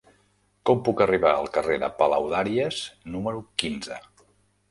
Com 0.67 0.79
puc 0.87 1.01
arribar 1.05 1.33
al 1.41 1.49
carrer 1.57 1.75
de 1.83 1.89
Palaudàries 1.99 2.79
número 3.17 3.43
quinze? 3.65 3.99